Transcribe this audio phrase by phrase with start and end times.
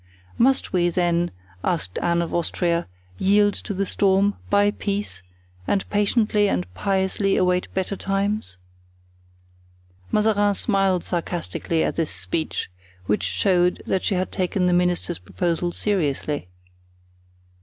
[0.39, 1.29] "Must we, then,"
[1.63, 2.87] asked Anne of Austria,
[3.19, 5.21] "yield to the storm, buy peace,
[5.67, 8.57] and patiently and piously await better times?"
[10.11, 12.71] Mazarin smiled sarcastically at this speech,
[13.05, 16.47] which showed that she had taken the minister's proposal seriously.